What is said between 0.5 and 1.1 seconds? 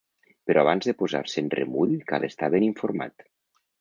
abans de